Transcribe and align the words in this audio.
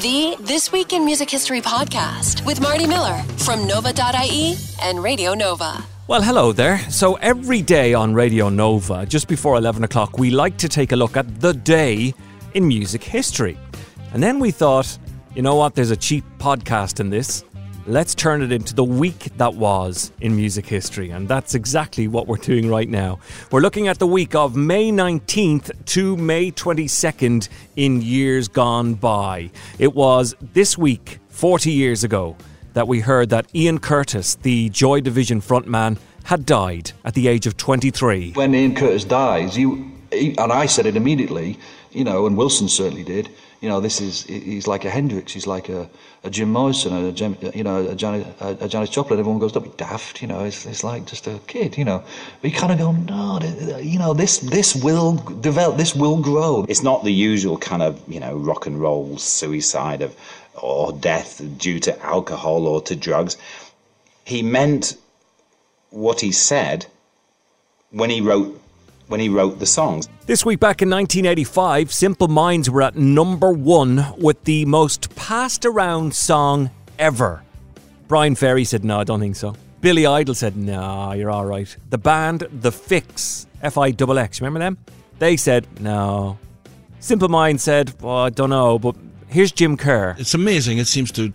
The 0.00 0.34
This 0.40 0.72
Week 0.72 0.94
in 0.94 1.04
Music 1.04 1.28
History 1.28 1.60
podcast 1.60 2.46
with 2.46 2.58
Marty 2.58 2.86
Miller 2.86 3.22
from 3.36 3.66
Nova.ie 3.66 4.56
and 4.80 5.02
Radio 5.02 5.34
Nova. 5.34 5.84
Well, 6.06 6.22
hello 6.22 6.52
there. 6.52 6.78
So, 6.90 7.16
every 7.16 7.60
day 7.60 7.92
on 7.92 8.14
Radio 8.14 8.48
Nova, 8.48 9.04
just 9.04 9.28
before 9.28 9.58
11 9.58 9.84
o'clock, 9.84 10.18
we 10.18 10.30
like 10.30 10.56
to 10.56 10.70
take 10.70 10.92
a 10.92 10.96
look 10.96 11.18
at 11.18 11.42
the 11.42 11.52
day 11.52 12.14
in 12.54 12.66
music 12.66 13.04
history. 13.04 13.58
And 14.14 14.22
then 14.22 14.40
we 14.40 14.50
thought, 14.50 14.98
you 15.34 15.42
know 15.42 15.56
what, 15.56 15.74
there's 15.74 15.90
a 15.90 15.98
cheap 15.98 16.24
podcast 16.38 16.98
in 16.98 17.10
this. 17.10 17.44
Let's 17.90 18.14
turn 18.14 18.40
it 18.40 18.52
into 18.52 18.72
the 18.72 18.84
week 18.84 19.36
that 19.38 19.54
was 19.54 20.12
in 20.20 20.36
music 20.36 20.64
history. 20.64 21.10
And 21.10 21.26
that's 21.26 21.56
exactly 21.56 22.06
what 22.06 22.28
we're 22.28 22.36
doing 22.36 22.70
right 22.70 22.88
now. 22.88 23.18
We're 23.50 23.62
looking 23.62 23.88
at 23.88 23.98
the 23.98 24.06
week 24.06 24.32
of 24.32 24.54
May 24.54 24.92
19th 24.92 25.86
to 25.86 26.16
May 26.16 26.52
22nd 26.52 27.48
in 27.74 28.00
years 28.00 28.46
gone 28.46 28.94
by. 28.94 29.50
It 29.80 29.92
was 29.92 30.36
this 30.40 30.78
week, 30.78 31.18
40 31.30 31.72
years 31.72 32.04
ago, 32.04 32.36
that 32.74 32.86
we 32.86 33.00
heard 33.00 33.30
that 33.30 33.52
Ian 33.56 33.80
Curtis, 33.80 34.36
the 34.36 34.68
Joy 34.68 35.00
Division 35.00 35.40
frontman, 35.40 35.98
had 36.22 36.46
died 36.46 36.92
at 37.04 37.14
the 37.14 37.26
age 37.26 37.48
of 37.48 37.56
23. 37.56 38.34
When 38.34 38.54
Ian 38.54 38.76
Curtis 38.76 39.02
dies, 39.02 39.58
you, 39.58 39.90
and 40.12 40.38
I 40.38 40.66
said 40.66 40.86
it 40.86 40.94
immediately, 40.94 41.58
you 41.90 42.04
know, 42.04 42.26
and 42.26 42.36
Wilson 42.36 42.68
certainly 42.68 43.02
did 43.02 43.30
you 43.60 43.68
know, 43.68 43.80
this 43.80 44.00
is 44.00 44.22
he's 44.24 44.66
like 44.66 44.86
a 44.86 44.90
Hendrix, 44.90 45.32
he's 45.32 45.46
like 45.46 45.68
a, 45.68 45.88
a 46.24 46.30
Jim 46.30 46.50
Morrison, 46.50 46.94
a 46.94 47.12
Jim, 47.12 47.36
you 47.54 47.62
know, 47.62 47.88
a 47.88 47.94
Janis, 47.94 48.26
a, 48.40 48.66
Janis 48.66 48.88
Joplin. 48.88 49.18
Everyone 49.18 49.38
goes, 49.38 49.52
"Don't 49.52 49.64
be 49.64 49.72
daft," 49.76 50.22
you 50.22 50.28
know. 50.28 50.44
It's, 50.44 50.64
it's 50.64 50.82
like 50.82 51.04
just 51.04 51.26
a 51.26 51.38
kid, 51.46 51.76
you 51.76 51.84
know. 51.84 52.02
But 52.40 52.52
you 52.52 52.56
kind 52.56 52.72
of 52.72 52.78
go, 52.78 52.92
"No, 52.92 53.38
you 53.78 53.98
know, 53.98 54.14
this 54.14 54.38
this 54.38 54.74
will 54.74 55.16
develop, 55.16 55.76
this 55.76 55.94
will 55.94 56.16
grow." 56.22 56.64
It's 56.70 56.82
not 56.82 57.04
the 57.04 57.12
usual 57.12 57.58
kind 57.58 57.82
of 57.82 58.00
you 58.08 58.18
know 58.18 58.34
rock 58.34 58.66
and 58.66 58.80
roll 58.80 59.18
suicide 59.18 60.00
of 60.00 60.16
or 60.54 60.92
death 60.92 61.42
due 61.58 61.80
to 61.80 62.02
alcohol 62.02 62.66
or 62.66 62.80
to 62.82 62.96
drugs. 62.96 63.36
He 64.24 64.42
meant 64.42 64.96
what 65.90 66.20
he 66.20 66.32
said 66.32 66.86
when 67.90 68.08
he 68.08 68.22
wrote 68.22 68.58
when 69.10 69.20
he 69.20 69.28
wrote 69.28 69.58
the 69.58 69.66
songs. 69.66 70.08
This 70.26 70.44
week 70.44 70.60
back 70.60 70.82
in 70.82 70.88
1985, 70.88 71.92
Simple 71.92 72.28
Minds 72.28 72.70
were 72.70 72.82
at 72.82 72.94
number 72.94 73.50
one 73.50 74.06
with 74.16 74.42
the 74.44 74.64
most 74.64 75.14
passed 75.16 75.66
around 75.66 76.14
song 76.14 76.70
ever. 76.98 77.42
Bryan 78.06 78.36
Ferry 78.36 78.64
said, 78.64 78.84
No, 78.84 79.00
I 79.00 79.04
don't 79.04 79.20
think 79.20 79.36
so. 79.36 79.54
Billy 79.80 80.06
Idol 80.06 80.34
said, 80.34 80.56
No, 80.56 81.12
you're 81.12 81.30
all 81.30 81.44
right. 81.44 81.74
The 81.90 81.98
band 81.98 82.46
The 82.52 82.70
Fixx, 82.70 83.46
F 83.62 83.76
I 83.76 83.88
X 83.88 84.02
X, 84.02 84.40
remember 84.40 84.60
them? 84.60 84.78
They 85.18 85.36
said, 85.36 85.66
No. 85.80 86.38
Simple 87.00 87.28
Minds 87.28 87.62
said, 87.62 87.92
Well, 88.00 88.16
I 88.16 88.30
don't 88.30 88.50
know, 88.50 88.78
but 88.78 88.94
here's 89.28 89.52
Jim 89.52 89.76
Kerr. 89.76 90.16
It's 90.18 90.34
amazing. 90.34 90.78
It 90.78 90.86
seems 90.86 91.10
to 91.12 91.32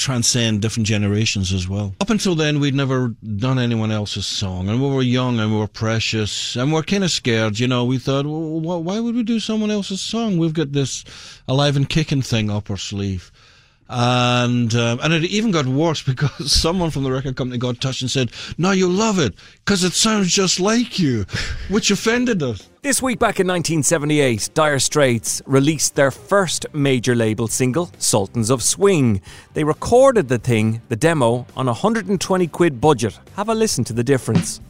transcend 0.00 0.62
different 0.62 0.86
generations 0.86 1.52
as 1.52 1.68
well. 1.68 1.94
Up 2.00 2.10
until 2.10 2.34
then, 2.34 2.58
we'd 2.58 2.74
never 2.74 3.14
done 3.36 3.58
anyone 3.58 3.90
else's 3.92 4.26
song, 4.26 4.68
and 4.68 4.82
we 4.82 4.88
were 4.88 5.02
young 5.02 5.38
and 5.38 5.52
we 5.52 5.58
were 5.58 5.68
precious, 5.68 6.56
and 6.56 6.72
we 6.72 6.78
are 6.78 6.82
kind 6.82 7.04
of 7.04 7.10
scared. 7.10 7.58
You 7.58 7.68
know, 7.68 7.84
we 7.84 7.98
thought, 7.98 8.24
well, 8.26 8.82
why 8.82 8.98
would 8.98 9.14
we 9.14 9.22
do 9.22 9.38
someone 9.38 9.70
else's 9.70 10.00
song? 10.00 10.38
We've 10.38 10.54
got 10.54 10.72
this 10.72 11.04
alive 11.46 11.76
and 11.76 11.88
kicking 11.88 12.22
thing 12.22 12.50
up 12.50 12.70
our 12.70 12.76
sleeve. 12.76 13.30
And 13.92 14.72
um, 14.76 15.00
and 15.02 15.12
it 15.12 15.24
even 15.24 15.50
got 15.50 15.66
worse 15.66 16.00
because 16.12 16.52
someone 16.52 16.90
from 16.90 17.02
the 17.02 17.10
record 17.10 17.34
company 17.36 17.58
got 17.58 17.70
in 17.70 17.76
touch 17.76 18.00
and 18.02 18.10
said, 18.10 18.30
"No, 18.56 18.70
you 18.70 18.88
love 18.88 19.18
it 19.18 19.34
because 19.64 19.82
it 19.82 19.92
sounds 19.92 20.32
just 20.32 20.60
like 20.60 20.98
you," 20.98 21.26
which 21.68 21.90
offended 21.90 22.40
us. 22.42 22.68
This 22.82 23.02
week 23.02 23.18
back 23.18 23.40
in 23.40 23.46
1978, 23.46 24.50
Dire 24.54 24.78
Straits 24.78 25.42
released 25.44 25.96
their 25.96 26.10
first 26.10 26.64
major 26.72 27.14
label 27.14 27.46
single, 27.46 27.90
Sultans 27.98 28.48
of 28.48 28.62
Swing. 28.62 29.20
They 29.52 29.64
recorded 29.64 30.28
the 30.28 30.38
thing, 30.38 30.80
the 30.88 30.96
demo, 30.96 31.46
on 31.56 31.66
a 31.66 31.72
120 31.72 32.46
quid 32.46 32.80
budget. 32.80 33.18
Have 33.36 33.50
a 33.50 33.54
listen 33.54 33.84
to 33.84 33.92
the 33.92 34.04
difference. 34.04 34.60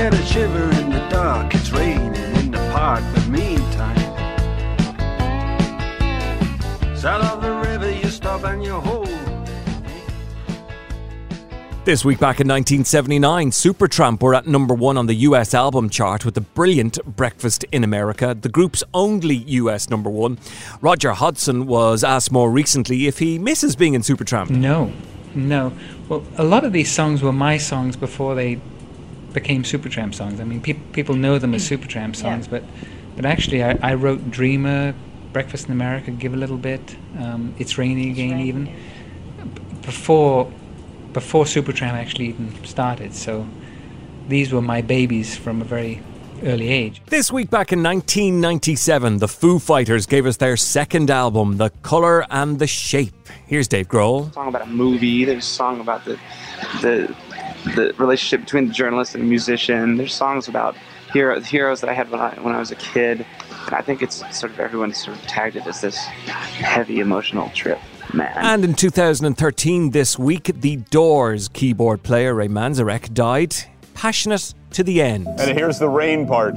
Get 0.00 0.14
a 0.14 0.24
shiver 0.24 0.70
in 0.80 0.88
the 0.88 1.06
dark. 1.10 1.54
It's 1.54 1.70
raining 1.72 2.14
in 2.14 2.50
the 2.52 2.70
park, 2.72 3.04
but 3.12 3.28
meantime, 3.28 3.98
south 6.96 7.34
of 7.34 7.42
the 7.42 7.52
river, 7.68 7.90
you 7.90 8.08
stop 8.08 8.44
and 8.44 8.64
you 8.64 8.80
hold. 8.80 9.08
This 11.84 12.02
week 12.02 12.18
back 12.18 12.40
in 12.40 12.48
1979, 12.48 13.50
Supertramp 13.50 14.22
were 14.22 14.34
at 14.34 14.46
number 14.46 14.72
one 14.72 14.96
on 14.96 15.04
the 15.04 15.16
US 15.28 15.52
album 15.52 15.90
chart 15.90 16.24
with 16.24 16.32
the 16.32 16.40
brilliant 16.40 16.98
Breakfast 17.04 17.66
in 17.70 17.84
America, 17.84 18.34
the 18.40 18.48
group's 18.48 18.82
only 18.94 19.36
US 19.60 19.90
number 19.90 20.08
one. 20.08 20.38
Roger 20.80 21.12
Hodgson 21.12 21.66
was 21.66 22.02
asked 22.02 22.32
more 22.32 22.50
recently 22.50 23.06
if 23.06 23.18
he 23.18 23.38
misses 23.38 23.76
being 23.76 23.92
in 23.92 24.00
Supertramp. 24.00 24.48
No, 24.48 24.90
no. 25.34 25.74
Well, 26.08 26.24
a 26.38 26.44
lot 26.44 26.64
of 26.64 26.72
these 26.72 26.90
songs 26.90 27.22
were 27.22 27.34
my 27.34 27.58
songs 27.58 27.96
before 27.98 28.34
they 28.34 28.62
became 29.32 29.62
Supertramp 29.62 30.14
songs. 30.14 30.40
I 30.40 30.44
mean, 30.44 30.60
pe- 30.60 30.74
people 30.92 31.14
know 31.14 31.38
them 31.38 31.54
as 31.54 31.68
Supertramp 31.68 32.16
songs, 32.16 32.46
yeah. 32.46 32.50
but 32.50 32.64
but 33.16 33.26
actually, 33.26 33.62
I, 33.62 33.78
I, 33.82 33.94
wrote 33.94 34.30
Dreamer, 34.30 34.94
Breakfast 35.32 35.66
in 35.66 35.72
America, 35.72 36.10
Give 36.10 36.32
a 36.32 36.36
Little 36.36 36.56
Bit, 36.56 36.96
um, 37.18 37.54
It's 37.58 37.76
Raining 37.76 38.10
Again, 38.10 38.38
it's 38.38 38.48
even 38.48 38.74
before 39.82 40.50
before 41.12 41.44
Supertramp 41.44 41.92
actually 41.92 42.28
even 42.28 42.64
started. 42.64 43.14
So 43.14 43.46
these 44.28 44.52
were 44.52 44.62
my 44.62 44.80
babies 44.80 45.36
from 45.36 45.60
a 45.60 45.64
very 45.64 46.00
early 46.44 46.68
age. 46.68 47.02
This 47.06 47.32
week 47.32 47.50
back 47.50 47.72
in 47.72 47.82
1997, 47.82 49.18
the 49.18 49.28
Foo 49.28 49.58
Fighters 49.58 50.06
gave 50.06 50.26
us 50.26 50.36
their 50.36 50.56
second 50.56 51.10
album, 51.10 51.56
The 51.56 51.70
Color 51.82 52.26
and 52.30 52.58
the 52.58 52.66
Shape. 52.66 53.14
Here's 53.46 53.68
Dave 53.68 53.88
Grohl. 53.88 54.30
A 54.30 54.32
song 54.32 54.48
about 54.48 54.62
a 54.62 54.66
movie. 54.66 55.24
There's 55.24 55.44
a 55.44 55.48
song 55.48 55.80
about 55.80 56.04
the 56.04 56.18
the 56.80 57.14
the 57.64 57.94
relationship 57.98 58.40
between 58.40 58.68
the 58.68 58.74
journalist 58.74 59.14
and 59.14 59.24
the 59.24 59.28
musician. 59.28 59.96
There's 59.96 60.14
songs 60.14 60.48
about 60.48 60.76
hero, 61.12 61.40
heroes 61.40 61.80
that 61.80 61.90
I 61.90 61.94
had 61.94 62.10
when 62.10 62.20
I 62.20 62.34
when 62.40 62.54
I 62.54 62.58
was 62.58 62.70
a 62.70 62.76
kid, 62.76 63.26
and 63.66 63.74
I 63.74 63.82
think 63.82 64.02
it's 64.02 64.16
sort 64.36 64.52
of 64.52 64.60
everyone 64.60 64.92
sort 64.94 65.16
of 65.16 65.22
tagged 65.24 65.56
it 65.56 65.66
as 65.66 65.80
this 65.80 65.96
heavy 65.96 67.00
emotional 67.00 67.50
trip. 67.50 67.78
Man. 68.12 68.32
And 68.36 68.64
in 68.64 68.74
2013, 68.74 69.90
this 69.90 70.18
week, 70.18 70.50
the 70.60 70.76
Doors 70.76 71.48
keyboard 71.48 72.02
player 72.02 72.34
Ray 72.34 72.48
Manzarek 72.48 73.14
died, 73.14 73.54
passionate 73.94 74.52
to 74.72 74.82
the 74.82 75.00
end. 75.00 75.28
And 75.38 75.56
here's 75.56 75.78
the 75.78 75.88
rain 75.88 76.26
part. 76.26 76.56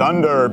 Thunder. 0.00 0.46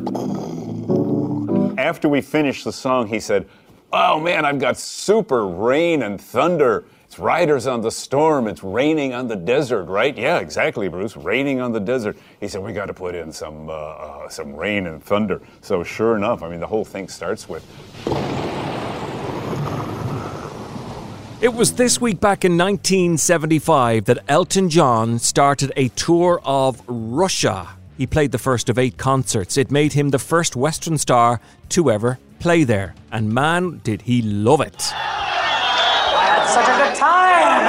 After 1.79 2.09
we 2.09 2.19
finished 2.19 2.65
the 2.65 2.73
song, 2.73 3.07
he 3.07 3.21
said, 3.21 3.47
Oh 3.93 4.19
man, 4.19 4.43
I've 4.43 4.59
got 4.59 4.77
super 4.77 5.47
rain 5.47 6.03
and 6.03 6.19
thunder. 6.19 6.83
It's 7.05 7.17
riders 7.17 7.65
on 7.65 7.79
the 7.79 7.89
storm. 7.89 8.49
It's 8.49 8.61
raining 8.61 9.13
on 9.13 9.29
the 9.29 9.37
desert, 9.37 9.85
right? 9.85 10.17
Yeah, 10.17 10.39
exactly, 10.39 10.89
Bruce. 10.89 11.15
Raining 11.15 11.61
on 11.61 11.71
the 11.71 11.79
desert. 11.79 12.17
He 12.41 12.49
said 12.49 12.61
we 12.61 12.73
got 12.73 12.87
to 12.87 12.93
put 12.93 13.15
in 13.15 13.31
some 13.31 13.69
uh, 13.69 13.73
uh, 13.73 14.27
some 14.27 14.53
rain 14.53 14.85
and 14.85 15.01
thunder. 15.01 15.39
So 15.61 15.81
sure 15.81 16.17
enough, 16.17 16.43
I 16.43 16.49
mean 16.49 16.59
the 16.59 16.67
whole 16.67 16.83
thing 16.83 17.07
starts 17.07 17.47
with. 17.47 17.63
It 21.39 21.53
was 21.53 21.71
this 21.71 22.01
week 22.01 22.19
back 22.19 22.43
in 22.43 22.57
1975 22.57 24.03
that 24.05 24.25
Elton 24.27 24.69
John 24.69 25.19
started 25.19 25.71
a 25.77 25.87
tour 25.89 26.41
of 26.43 26.81
Russia 26.87 27.76
he 27.97 28.05
played 28.07 28.31
the 28.31 28.37
first 28.37 28.69
of 28.69 28.77
eight 28.77 28.97
concerts. 28.97 29.57
It 29.57 29.71
made 29.71 29.93
him 29.93 30.09
the 30.11 30.19
first 30.19 30.55
Western 30.55 30.97
star 30.97 31.41
to 31.69 31.89
ever 31.91 32.19
play 32.39 32.63
there. 32.63 32.93
And 33.11 33.33
man, 33.33 33.81
did 33.83 34.03
he 34.03 34.21
love 34.21 34.61
it. 34.61 34.93
I 34.93 36.23
had 36.23 36.45
such 36.47 36.67
a 36.67 36.77
good 36.77 36.95
time! 36.95 37.67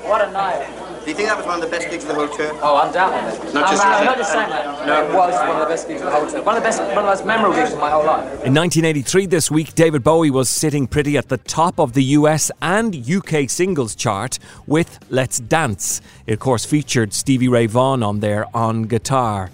oh, 0.04 0.08
what 0.08 0.28
a 0.28 0.32
night. 0.32 0.79
Do 1.10 1.14
you 1.14 1.26
think 1.26 1.28
that 1.30 1.38
was 1.38 1.46
one 1.46 1.60
of 1.60 1.68
the 1.68 1.76
best 1.76 1.90
gigs 1.90 2.04
of 2.04 2.10
the 2.10 2.14
whole 2.14 2.28
tour? 2.28 2.56
Oh, 2.62 2.86
undoubtedly. 2.86 3.52
Not 3.52 3.68
just, 3.68 3.84
I'm, 3.84 4.04
not 4.04 4.16
just 4.16 4.30
saying 4.30 4.48
that. 4.48 4.86
No. 4.86 5.08
It 5.08 5.12
was 5.12 5.34
one 5.34 5.56
of 5.56 5.58
the 5.58 5.66
best 5.66 5.88
gigs 5.88 6.02
of 6.02 6.06
the 6.06 6.12
whole 6.12 6.30
tour. 6.30 6.40
One 6.44 6.56
of 6.56 6.62
the 6.62 6.68
best, 6.68 6.78
one 6.78 6.90
of 6.90 6.94
the 6.94 7.02
most 7.02 7.26
memorable 7.26 7.56
gigs 7.56 7.72
of 7.72 7.80
my 7.80 7.90
whole 7.90 8.04
life. 8.04 8.22
In 8.44 8.54
1983, 8.54 9.26
this 9.26 9.50
week, 9.50 9.74
David 9.74 10.04
Bowie 10.04 10.30
was 10.30 10.48
sitting 10.48 10.86
pretty 10.86 11.18
at 11.18 11.28
the 11.28 11.38
top 11.38 11.80
of 11.80 11.94
the 11.94 12.04
US 12.14 12.52
and 12.62 12.94
UK 12.94 13.50
singles 13.50 13.96
chart 13.96 14.38
with 14.68 15.00
Let's 15.10 15.40
Dance. 15.40 16.00
It, 16.28 16.34
of 16.34 16.38
course, 16.38 16.64
featured 16.64 17.12
Stevie 17.12 17.48
Ray 17.48 17.66
Vaughan 17.66 18.04
on 18.04 18.20
there 18.20 18.46
on 18.56 18.84
guitar. 18.84 19.50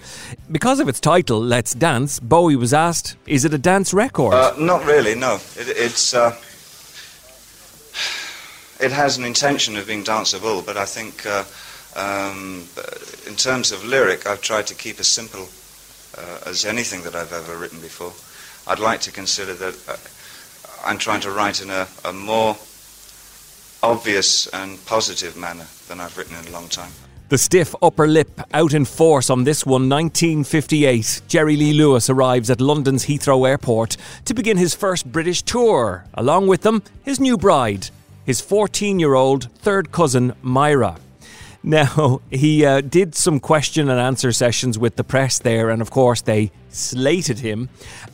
Because 0.53 0.79
of 0.79 0.91
its 0.91 1.01
title, 1.01 1.41
Let's 1.41 1.73
Dance, 1.73 2.21
Bowie 2.21 2.57
was 2.57 2.75
asked, 2.75 3.17
"Is 3.27 3.47
it 3.47 3.55
a 3.55 3.59
dance 3.59 3.95
record?" 3.95 4.35
Uh, 4.35 4.53
not 4.59 4.85
really. 4.85 5.15
No, 5.15 5.37
it, 5.57 5.69
it's. 5.69 6.13
Uh 6.13 6.37
it 8.87 8.93
has 8.93 9.19
an 9.19 9.25
intention 9.25 9.77
of 9.77 9.89
being 9.89 10.05
danceable, 10.05 10.65
but 10.65 10.77
I 10.77 10.85
think 10.85 11.27
uh, 11.27 11.43
um, 11.97 12.63
in 13.27 13.35
terms 13.35 13.73
of 13.73 13.85
lyric, 13.85 14.25
I've 14.29 14.41
tried 14.41 14.69
to 14.69 14.77
keep 14.77 15.01
as 15.01 15.09
simple 15.09 15.49
uh, 16.17 16.49
as 16.49 16.65
anything 16.65 17.03
that 17.03 17.17
I've 17.17 17.33
ever 17.33 17.59
written 17.59 17.81
before. 17.81 18.13
I'd 18.71 18.79
like 18.79 19.01
to 19.01 19.11
consider 19.11 19.55
that 19.55 19.75
uh, 19.89 19.97
I'm 20.89 20.99
trying 20.99 21.21
to 21.23 21.33
write 21.33 21.61
in 21.61 21.71
a, 21.71 21.89
a 22.05 22.13
more 22.13 22.57
obvious 23.83 24.47
and 24.49 24.79
positive 24.87 25.37
manner 25.37 25.67
than 25.89 25.99
I've 25.99 26.17
written 26.17 26.37
in 26.37 26.47
a 26.47 26.53
long 26.53 26.69
time. 26.69 26.93
The 27.29 27.39
stiff 27.39 27.75
upper 27.83 28.07
lip 28.07 28.41
out 28.55 28.73
in 28.73 28.85
force 28.85 29.31
on 29.31 29.43
this 29.43 29.67
one, 29.67 29.89
1958. 29.89 31.23
Jerry 31.27 31.57
Lee 31.57 31.73
Lewis 31.73 32.09
arrives 32.09 32.51
at 32.51 32.61
London's 32.61 33.07
Heathrow 33.07 33.49
Airport 33.49 33.97
to 34.27 34.33
begin 34.33 34.57
his 34.57 34.77
first 34.77 35.11
British 35.11 35.43
tour. 35.43 36.05
Along 36.15 36.47
with 36.47 36.63
them, 36.63 36.85
his 37.03 37.19
new 37.19 37.37
bride, 37.37 37.91
his 38.27 38.41
14 38.41 38.99
year 38.99 39.15
old 39.15 39.51
third 39.53 39.93
cousin, 39.93 40.35
Myra. 40.43 40.99
Now, 41.63 42.21
he 42.31 42.67
uh, 42.67 42.81
did 42.81 43.15
some 43.15 43.41
question 43.41 43.89
and 43.89 43.99
answer 43.99 44.33
sessions 44.33 44.79
with 44.79 44.97
the 44.97 45.05
press 45.05 45.39
there, 45.39 45.71
and 45.71 45.81
of 45.81 45.91
course, 45.91 46.21
they 46.21 46.51
slated 46.69 47.39
him. 47.39 47.69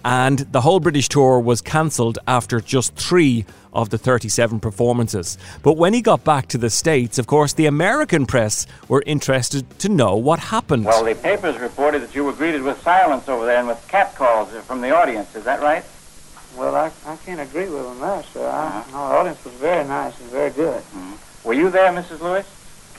And 0.04 0.38
the 0.38 0.60
whole 0.60 0.80
British 0.80 1.08
tour 1.08 1.40
was 1.40 1.60
cancelled 1.60 2.18
after 2.28 2.60
just 2.60 2.94
three 2.94 3.44
of 3.72 3.88
the 3.88 3.98
37 3.98 4.60
performances. 4.60 5.38
But 5.62 5.78
when 5.78 5.94
he 5.94 6.02
got 6.02 6.24
back 6.24 6.46
to 6.48 6.58
the 6.58 6.70
States, 6.70 7.18
of 7.18 7.26
course, 7.26 7.54
the 7.54 7.66
American 7.66 8.26
press 8.26 8.66
were 8.88 9.02
interested 9.06 9.78
to 9.80 9.88
know 9.88 10.16
what 10.16 10.38
happened. 10.38 10.84
Well, 10.84 11.04
the 11.04 11.14
papers 11.14 11.58
reported 11.58 12.02
that 12.02 12.14
you 12.14 12.24
were 12.24 12.34
greeted 12.34 12.62
with 12.62 12.80
silence 12.82 13.28
over 13.28 13.46
there 13.46 13.58
and 13.58 13.66
with 13.68 13.82
catcalls 13.88 14.50
from 14.66 14.82
the 14.82 14.94
audience. 14.94 15.34
Is 15.34 15.44
that 15.44 15.60
right? 15.60 15.84
Well, 16.56 16.74
I, 16.74 16.90
I 17.06 17.16
can't 17.16 17.40
agree 17.40 17.68
with 17.68 17.82
them 17.82 18.00
there, 18.00 18.22
sir. 18.32 18.46
I, 18.46 18.84
no, 18.92 19.08
the 19.08 19.14
audience 19.14 19.44
was 19.44 19.54
very 19.54 19.84
nice 19.86 20.18
and 20.20 20.30
very 20.30 20.50
good. 20.50 20.82
Mm-hmm. 20.82 21.48
Were 21.48 21.54
you 21.54 21.70
there, 21.70 21.90
Mrs. 21.92 22.20
Lewis? 22.20 22.46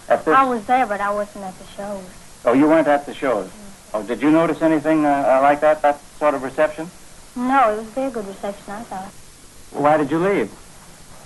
At 0.09 0.25
this? 0.25 0.35
I 0.35 0.43
was 0.43 0.65
there, 0.65 0.85
but 0.85 0.99
I 0.99 1.11
wasn't 1.11 1.45
at 1.45 1.57
the 1.57 1.65
shows. 1.77 2.03
Oh, 2.45 2.53
you 2.53 2.67
weren't 2.67 2.87
at 2.87 3.05
the 3.05 3.13
shows. 3.13 3.49
Oh, 3.93 4.03
did 4.03 4.21
you 4.21 4.31
notice 4.31 4.61
anything 4.61 5.05
uh, 5.05 5.09
uh, 5.09 5.41
like 5.41 5.61
that, 5.61 5.81
that 5.83 6.01
sort 6.17 6.33
of 6.33 6.43
reception? 6.43 6.89
No, 7.35 7.73
it 7.73 7.77
was 7.77 7.87
a 7.87 7.91
very 7.91 8.11
good 8.11 8.27
reception, 8.27 8.73
I 8.73 8.83
thought. 8.83 9.11
Why 9.71 9.97
did 9.97 10.09
you 10.09 10.19
leave? 10.19 10.51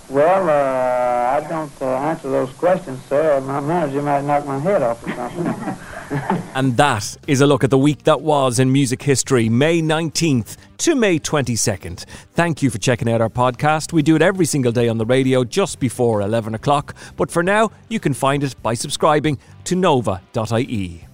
Well, 0.10 0.50
uh, 0.50 1.38
I 1.38 1.48
don't 1.50 1.82
uh, 1.82 1.86
answer 1.86 2.30
those 2.30 2.52
questions, 2.54 3.04
sir. 3.06 3.42
My 3.42 3.60
manager 3.60 4.02
might 4.02 4.24
knock 4.24 4.46
my 4.46 4.60
head 4.60 4.82
off 4.82 5.06
or 5.06 5.14
something. 5.14 5.76
and 6.56 6.78
that 6.78 7.18
is 7.28 7.42
a 7.42 7.48
look 7.48 7.64
at 7.64 7.70
the 7.70 7.78
week 7.78 8.04
that 8.04 8.22
was 8.22 8.60
in 8.60 8.72
music 8.72 9.02
history, 9.02 9.50
May 9.50 9.82
19th 9.82 10.58
to 10.78 10.96
May 10.96 11.20
22nd. 11.20 12.06
Thank 12.34 12.62
you 12.62 12.70
for 12.70 12.78
checking 12.78 13.10
out 13.10 13.22
our 13.22 13.30
podcast. 13.30 13.94
We 13.94 14.04
do 14.04 14.16
it 14.16 14.22
every 14.22 14.46
single 14.46 14.72
day 14.72 14.88
on 14.88 14.98
the 14.98 15.06
radio 15.06 15.44
just 15.44 15.80
before 15.80 16.22
11 16.22 16.56
o'clock. 16.56 16.96
But 17.16 17.32
for 17.32 17.44
now, 17.44 17.72
you 17.90 18.00
can 18.00 18.14
find 18.14 18.44
it 18.44 18.56
by 18.62 18.74
subscribing 18.74 19.40
to 19.66 19.76
nova.ie. 19.76 21.07